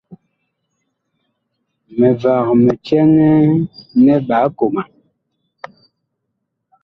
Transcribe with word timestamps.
Mivag 1.97 2.47
mi 2.63 2.71
cɛŋɛ 2.85 3.31
nɛ 4.03 4.13
ɓaa 4.27 4.47
koman. 4.57 4.87